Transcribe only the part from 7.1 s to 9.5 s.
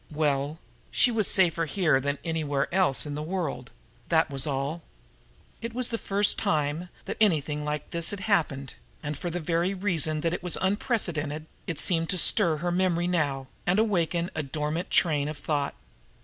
anything like this had happened, and, for the